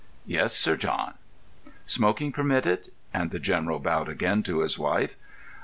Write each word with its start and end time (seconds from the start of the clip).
"Yes, 0.25 0.55
Sir 0.55 0.75
John." 0.77 1.13
"Smoking 1.85 2.31
permitted?" 2.31 2.91
And 3.13 3.29
the 3.29 3.37
General 3.37 3.77
bowed 3.77 4.09
again 4.09 4.41
to 4.41 4.61
his 4.61 4.79
wife. 4.79 5.15